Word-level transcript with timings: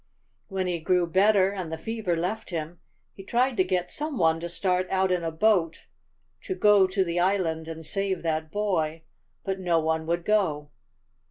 "When 0.47 0.65
he 0.65 0.79
grew 0.79 1.05
better, 1.05 1.51
and 1.51 1.71
the 1.71 1.77
fever 1.77 2.17
left 2.17 2.49
him, 2.49 2.79
he 3.13 3.23
tried 3.23 3.55
to 3.57 3.63
get 3.63 3.91
some 3.91 4.17
one 4.17 4.39
to 4.39 4.49
start 4.49 4.89
out 4.89 5.11
in 5.11 5.23
a 5.23 5.29
boat 5.29 5.85
to 6.45 6.55
go 6.55 6.87
to 6.87 7.03
the 7.03 7.19
island 7.19 7.67
and 7.67 7.85
save 7.85 8.23
that 8.23 8.49
boy. 8.51 9.03
But 9.43 9.59
no 9.59 9.79
one 9.79 10.07
would 10.07 10.25
go." 10.25 10.71